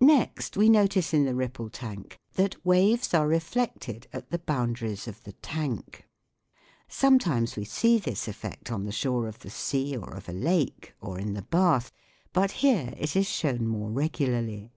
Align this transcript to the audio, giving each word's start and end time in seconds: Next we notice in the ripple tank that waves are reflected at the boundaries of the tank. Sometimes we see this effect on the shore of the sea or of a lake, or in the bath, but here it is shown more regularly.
Next 0.00 0.56
we 0.56 0.68
notice 0.68 1.12
in 1.12 1.24
the 1.24 1.34
ripple 1.34 1.68
tank 1.68 2.16
that 2.34 2.64
waves 2.64 3.12
are 3.12 3.26
reflected 3.26 4.06
at 4.12 4.30
the 4.30 4.38
boundaries 4.38 5.08
of 5.08 5.24
the 5.24 5.32
tank. 5.32 6.06
Sometimes 6.86 7.56
we 7.56 7.64
see 7.64 7.98
this 7.98 8.28
effect 8.28 8.70
on 8.70 8.84
the 8.84 8.92
shore 8.92 9.26
of 9.26 9.40
the 9.40 9.50
sea 9.50 9.96
or 9.96 10.14
of 10.14 10.28
a 10.28 10.32
lake, 10.32 10.94
or 11.00 11.18
in 11.18 11.34
the 11.34 11.42
bath, 11.42 11.90
but 12.32 12.52
here 12.62 12.94
it 12.96 13.16
is 13.16 13.26
shown 13.28 13.66
more 13.66 13.90
regularly. 13.90 14.70